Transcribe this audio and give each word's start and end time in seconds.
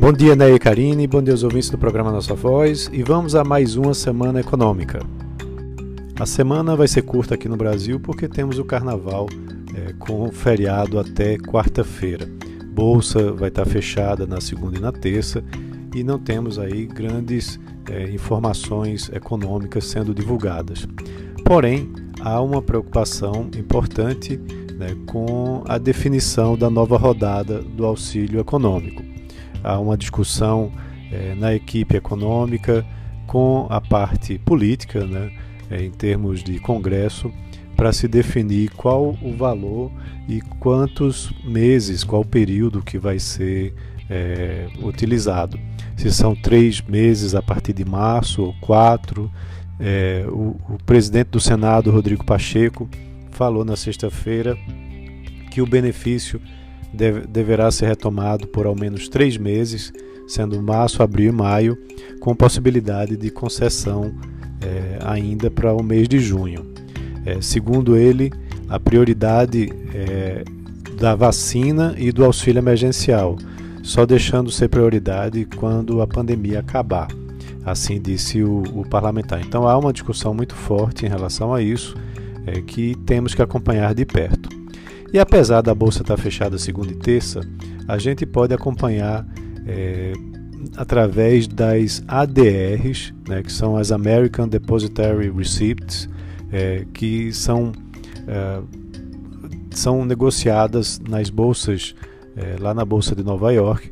Bom 0.00 0.12
dia, 0.12 0.36
Ney 0.36 0.54
e 0.54 0.58
Karine, 0.60 1.08
bom 1.08 1.20
dia 1.20 1.34
aos 1.34 1.42
ouvintes 1.42 1.70
do 1.70 1.76
programa 1.76 2.12
Nossa 2.12 2.32
Voz 2.32 2.88
e 2.92 3.02
vamos 3.02 3.34
a 3.34 3.42
mais 3.42 3.74
uma 3.74 3.92
semana 3.92 4.38
econômica. 4.38 5.00
A 6.18 6.24
semana 6.24 6.76
vai 6.76 6.86
ser 6.86 7.02
curta 7.02 7.34
aqui 7.34 7.48
no 7.48 7.56
Brasil 7.56 7.98
porque 7.98 8.28
temos 8.28 8.60
o 8.60 8.64
carnaval 8.64 9.26
é, 9.74 9.92
com 9.94 10.30
feriado 10.30 11.00
até 11.00 11.36
quarta-feira. 11.36 12.28
Bolsa 12.66 13.32
vai 13.32 13.48
estar 13.48 13.66
fechada 13.66 14.24
na 14.24 14.40
segunda 14.40 14.78
e 14.78 14.80
na 14.80 14.92
terça 14.92 15.42
e 15.92 16.04
não 16.04 16.16
temos 16.16 16.60
aí 16.60 16.86
grandes 16.86 17.58
é, 17.90 18.08
informações 18.08 19.10
econômicas 19.12 19.84
sendo 19.84 20.14
divulgadas. 20.14 20.86
Porém, 21.44 21.90
há 22.20 22.40
uma 22.40 22.62
preocupação 22.62 23.50
importante 23.56 24.40
né, 24.76 24.96
com 25.06 25.64
a 25.66 25.76
definição 25.76 26.56
da 26.56 26.70
nova 26.70 26.96
rodada 26.96 27.60
do 27.60 27.84
auxílio 27.84 28.38
econômico. 28.38 29.07
Há 29.62 29.78
uma 29.78 29.96
discussão 29.96 30.72
é, 31.10 31.34
na 31.34 31.54
equipe 31.54 31.96
econômica 31.96 32.84
com 33.26 33.66
a 33.68 33.80
parte 33.80 34.38
política, 34.38 35.04
né, 35.04 35.30
é, 35.70 35.82
em 35.82 35.90
termos 35.90 36.42
de 36.42 36.58
Congresso, 36.58 37.32
para 37.76 37.92
se 37.92 38.08
definir 38.08 38.70
qual 38.70 39.16
o 39.22 39.36
valor 39.36 39.92
e 40.28 40.40
quantos 40.58 41.32
meses, 41.44 42.02
qual 42.02 42.24
período 42.24 42.82
que 42.82 42.98
vai 42.98 43.18
ser 43.18 43.74
é, 44.10 44.66
utilizado. 44.82 45.58
Se 45.96 46.10
são 46.10 46.34
três 46.34 46.80
meses 46.80 47.34
a 47.34 47.42
partir 47.42 47.72
de 47.72 47.84
março 47.84 48.42
ou 48.42 48.54
quatro. 48.60 49.30
É, 49.80 50.24
o, 50.28 50.56
o 50.68 50.78
presidente 50.84 51.28
do 51.28 51.40
Senado, 51.40 51.90
Rodrigo 51.90 52.24
Pacheco, 52.24 52.88
falou 53.30 53.64
na 53.64 53.76
sexta-feira 53.76 54.56
que 55.50 55.62
o 55.62 55.66
benefício 55.66 56.40
deve, 56.92 57.26
deverá 57.26 57.70
ser 57.70 57.86
retomado 57.86 58.46
por 58.48 58.66
ao 58.66 58.74
menos 58.74 59.08
três 59.08 59.36
meses, 59.36 59.92
sendo 60.26 60.60
março, 60.62 61.02
abril 61.02 61.30
e 61.30 61.34
maio, 61.34 61.78
com 62.20 62.34
possibilidade 62.34 63.16
de 63.16 63.30
concessão 63.30 64.14
é, 64.60 64.98
ainda 65.04 65.50
para 65.50 65.72
o 65.74 65.82
mês 65.82 66.08
de 66.08 66.18
junho. 66.18 66.66
É, 67.24 67.40
segundo 67.40 67.96
ele, 67.96 68.32
a 68.68 68.78
prioridade 68.78 69.70
é 69.94 70.44
da 70.98 71.14
vacina 71.14 71.94
e 71.96 72.10
do 72.10 72.24
auxílio 72.24 72.58
emergencial, 72.58 73.36
só 73.82 74.04
deixando 74.04 74.50
ser 74.50 74.68
prioridade 74.68 75.46
quando 75.56 76.02
a 76.02 76.06
pandemia 76.06 76.58
acabar. 76.60 77.08
Assim 77.64 78.00
disse 78.00 78.42
o, 78.42 78.62
o 78.74 78.84
parlamentar. 78.88 79.40
Então 79.40 79.68
há 79.68 79.76
uma 79.78 79.92
discussão 79.92 80.34
muito 80.34 80.54
forte 80.54 81.06
em 81.06 81.08
relação 81.08 81.54
a 81.54 81.62
isso 81.62 81.94
é, 82.46 82.60
que 82.60 82.94
temos 83.06 83.34
que 83.34 83.42
acompanhar 83.42 83.94
de 83.94 84.04
perto. 84.04 84.57
E 85.12 85.18
apesar 85.18 85.62
da 85.62 85.74
bolsa 85.74 86.02
estar 86.02 86.16
fechada 86.16 86.58
segunda 86.58 86.92
e 86.92 86.96
terça, 86.96 87.40
a 87.86 87.96
gente 87.96 88.26
pode 88.26 88.52
acompanhar 88.52 89.26
é, 89.66 90.12
através 90.76 91.46
das 91.46 92.02
ADRs, 92.06 93.14
né, 93.26 93.42
que 93.42 93.52
são 93.52 93.76
as 93.76 93.90
American 93.90 94.48
Depositary 94.48 95.30
Receipts, 95.30 96.08
é, 96.52 96.84
que 96.92 97.32
são, 97.32 97.72
é, 98.26 98.60
são 99.70 100.04
negociadas 100.04 101.00
nas 101.08 101.30
bolsas, 101.30 101.94
é, 102.36 102.56
lá 102.60 102.74
na 102.74 102.84
Bolsa 102.84 103.14
de 103.14 103.22
Nova 103.22 103.50
York, 103.52 103.90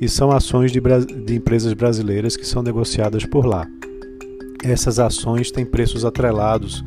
e 0.00 0.08
são 0.08 0.30
ações 0.30 0.72
de, 0.72 0.80
de 0.80 1.34
empresas 1.34 1.72
brasileiras 1.72 2.36
que 2.36 2.46
são 2.46 2.62
negociadas 2.62 3.24
por 3.24 3.44
lá. 3.44 3.66
Essas 4.62 4.98
ações 4.98 5.50
têm 5.50 5.64
preços 5.66 6.04
atrelados 6.04 6.82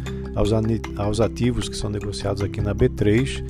aos 0.97 1.21
ativos 1.21 1.69
que 1.69 1.75
são 1.77 1.89
negociados 1.89 2.41
aqui 2.43 2.61
na 2.61 2.73
B3. 2.73 3.43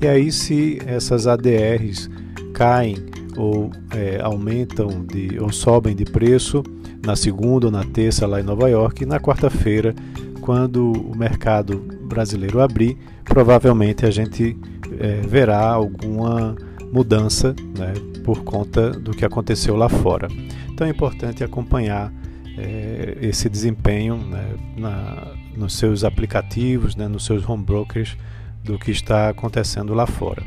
E 0.00 0.06
aí, 0.06 0.30
se 0.30 0.78
essas 0.86 1.26
ADRs 1.26 2.10
caem 2.52 2.96
ou 3.36 3.70
é, 3.90 4.20
aumentam 4.22 5.04
de, 5.04 5.38
ou 5.40 5.52
sobem 5.52 5.94
de 5.94 6.04
preço 6.04 6.62
na 7.04 7.16
segunda 7.16 7.66
ou 7.66 7.72
na 7.72 7.84
terça 7.84 8.26
lá 8.26 8.40
em 8.40 8.44
Nova 8.44 8.68
York, 8.68 9.02
e 9.02 9.06
na 9.06 9.18
quarta-feira, 9.18 9.94
quando 10.40 10.92
o 10.92 11.16
mercado 11.16 11.78
brasileiro 12.02 12.60
abrir, 12.60 12.96
provavelmente 13.24 14.06
a 14.06 14.10
gente 14.10 14.56
é, 14.98 15.20
verá 15.26 15.70
alguma 15.70 16.54
mudança 16.92 17.54
né, 17.76 17.92
por 18.22 18.44
conta 18.44 18.90
do 18.90 19.10
que 19.10 19.24
aconteceu 19.24 19.74
lá 19.76 19.88
fora. 19.88 20.28
Então 20.70 20.86
é 20.86 20.90
importante 20.90 21.42
acompanhar 21.42 22.12
é, 22.56 23.18
esse 23.20 23.48
desempenho 23.48 24.16
né, 24.16 24.54
na, 24.76 25.32
nos 25.56 25.74
seus 25.76 26.04
aplicativos, 26.04 26.94
né, 26.94 27.08
nos 27.08 27.24
seus 27.24 27.48
home 27.48 27.64
brokers 27.64 28.16
do 28.64 28.78
que 28.78 28.90
está 28.90 29.28
acontecendo 29.28 29.94
lá 29.94 30.06
fora. 30.06 30.42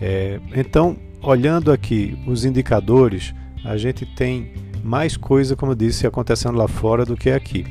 É, 0.00 0.40
então, 0.54 0.96
olhando 1.22 1.70
aqui 1.70 2.18
os 2.26 2.44
indicadores, 2.44 3.34
a 3.64 3.76
gente 3.76 4.06
tem 4.06 4.52
mais 4.82 5.16
coisa, 5.16 5.54
como 5.54 5.72
eu 5.72 5.76
disse, 5.76 6.06
acontecendo 6.06 6.56
lá 6.56 6.66
fora 6.66 7.04
do 7.04 7.16
que 7.16 7.30
aqui. 7.30 7.66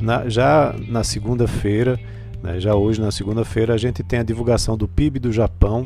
Na, 0.00 0.28
já 0.28 0.74
na 0.88 1.04
segunda-feira, 1.04 1.98
né, 2.42 2.60
já 2.60 2.74
hoje 2.74 3.00
na 3.00 3.10
segunda-feira, 3.10 3.74
a 3.74 3.76
gente 3.76 4.02
tem 4.02 4.20
a 4.20 4.22
divulgação 4.22 4.76
do 4.76 4.88
PIB 4.88 5.18
do 5.18 5.32
Japão 5.32 5.84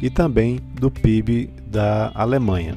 e 0.00 0.10
também 0.10 0.60
do 0.74 0.90
PIB 0.90 1.50
da 1.66 2.12
Alemanha. 2.14 2.76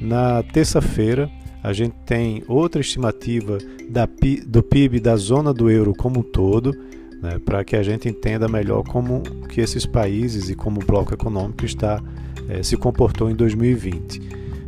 Na 0.00 0.42
terça-feira, 0.42 1.30
a 1.62 1.72
gente 1.72 1.94
tem 2.06 2.42
outra 2.48 2.80
estimativa 2.80 3.58
da, 3.88 4.08
do 4.46 4.62
PIB 4.62 4.98
da 4.98 5.16
zona 5.16 5.52
do 5.52 5.70
euro 5.70 5.94
como 5.94 6.20
um 6.20 6.22
todo, 6.22 6.74
né, 7.22 7.38
para 7.38 7.64
que 7.64 7.76
a 7.76 7.82
gente 7.82 8.08
entenda 8.08 8.48
melhor 8.48 8.82
como 8.82 9.22
que 9.48 9.60
esses 9.60 9.86
países 9.86 10.50
e 10.50 10.56
como 10.56 10.82
o 10.82 10.84
bloco 10.84 11.14
econômico 11.14 11.64
está 11.64 12.02
é, 12.48 12.62
se 12.62 12.76
comportou 12.76 13.30
em 13.30 13.34
2020. 13.34 14.20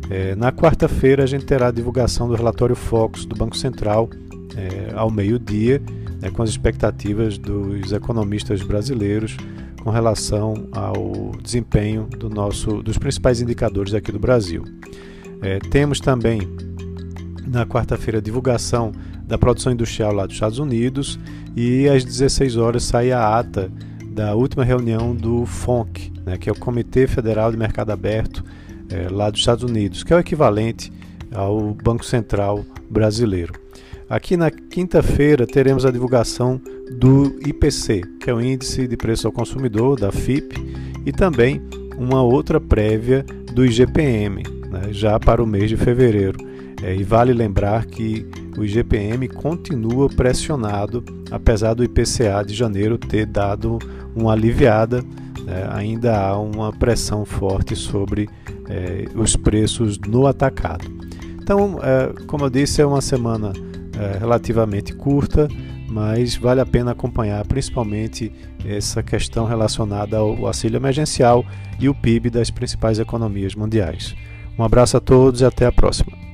É, 0.09 0.29
eh, 0.29 0.35
na 0.35 0.51
quarta-feira 0.51 1.23
a 1.23 1.25
gente 1.25 1.45
terá 1.45 1.67
a 1.67 1.71
divulgação 1.71 2.27
do 2.29 2.35
relatório 2.35 2.75
Focus 2.75 3.25
do 3.25 3.35
Banco 3.35 3.57
Central 3.57 4.09
é, 4.55 4.93
ao 4.95 5.11
meio-dia, 5.11 5.81
né, 6.21 6.29
com 6.29 6.41
as 6.41 6.49
expectativas 6.49 7.37
dos 7.37 7.91
economistas 7.91 8.61
brasileiros 8.61 9.35
com 9.83 9.89
relação 9.89 10.67
ao 10.71 11.31
desempenho 11.43 12.05
do 12.05 12.29
nosso, 12.29 12.81
dos 12.81 12.97
principais 12.97 13.41
indicadores 13.41 13.93
aqui 13.93 14.11
do 14.11 14.17
Brasil. 14.17 14.63
temos 15.69 15.99
também 15.99 16.39
na 17.45 17.67
quarta-feira 17.67 18.19
divulgação 18.19 18.91
da 19.27 19.37
produção 19.37 19.71
industrial 19.71 20.13
lá 20.13 20.25
dos 20.25 20.35
Estados 20.35 20.59
Unidos 20.59 21.19
e 21.55 21.87
às 21.87 22.03
16 22.03 22.57
horas 22.57 22.83
sai 22.83 23.11
a 23.11 23.37
ata 23.37 23.71
da 24.11 24.35
última 24.35 24.63
reunião 24.63 25.15
do 25.15 25.45
FONC, 25.45 26.11
né, 26.25 26.37
que 26.37 26.49
é 26.49 26.51
o 26.51 26.55
Comitê 26.57 27.07
Federal 27.07 27.51
de 27.51 27.57
Mercado 27.57 27.91
Aberto 27.91 28.43
é, 28.89 29.09
lá 29.09 29.29
dos 29.29 29.39
Estados 29.39 29.63
Unidos, 29.63 30.03
que 30.03 30.13
é 30.13 30.15
o 30.15 30.19
equivalente 30.19 30.91
ao 31.33 31.73
Banco 31.73 32.05
Central 32.05 32.63
brasileiro. 32.89 33.53
Aqui 34.07 34.37
na 34.37 34.51
quinta-feira 34.51 35.47
teremos 35.47 35.85
a 35.85 35.91
divulgação 35.91 36.61
do 36.91 37.35
IPC, 37.45 38.01
que 38.19 38.29
é 38.29 38.33
o 38.33 38.39
Índice 38.39 38.87
de 38.87 38.95
Preço 38.95 39.27
ao 39.27 39.33
Consumidor, 39.33 39.99
da 39.99 40.11
FIP, 40.11 40.55
e 41.05 41.11
também 41.11 41.61
uma 41.97 42.21
outra 42.21 42.59
prévia 42.59 43.25
do 43.53 43.65
IGPM, 43.65 44.43
né, 44.69 44.91
já 44.91 45.19
para 45.19 45.41
o 45.41 45.47
mês 45.47 45.69
de 45.69 45.77
fevereiro. 45.77 46.37
É, 46.83 46.95
e 46.95 47.03
vale 47.03 47.33
lembrar 47.33 47.85
que 47.85 48.27
o 48.57 48.63
IGPM 48.63 49.27
continua 49.27 50.09
pressionado, 50.09 51.03
apesar 51.31 51.73
do 51.73 51.83
IPCA 51.83 52.43
de 52.45 52.53
janeiro 52.53 52.97
ter 52.97 53.25
dado 53.25 53.79
uma 54.15 54.31
aliviada, 54.31 55.03
é, 55.47 55.67
ainda 55.71 56.17
há 56.17 56.39
uma 56.39 56.71
pressão 56.71 57.25
forte 57.25 57.75
sobre 57.75 58.29
é, 58.67 59.05
os 59.15 59.35
preços 59.35 59.99
no 59.99 60.25
atacado. 60.25 60.85
Então, 61.41 61.79
é, 61.83 62.23
como 62.25 62.45
eu 62.45 62.49
disse, 62.49 62.81
é 62.81 62.85
uma 62.85 63.01
semana 63.01 63.53
é, 63.99 64.17
relativamente 64.17 64.93
curta, 64.93 65.47
mas 65.87 66.35
vale 66.35 66.59
a 66.59 66.65
pena 66.65 66.91
acompanhar 66.91 67.45
principalmente 67.45 68.31
essa 68.65 69.03
questão 69.03 69.45
relacionada 69.45 70.17
ao 70.17 70.45
auxílio 70.47 70.77
emergencial 70.77 71.45
e 71.79 71.87
o 71.87 71.93
PIB 71.93 72.29
das 72.29 72.49
principais 72.49 72.97
economias 72.97 73.53
mundiais. 73.53 74.15
Um 74.57 74.63
abraço 74.63 74.97
a 74.97 74.99
todos 74.99 75.41
e 75.41 75.45
até 75.45 75.65
a 75.65 75.71
próxima. 75.71 76.24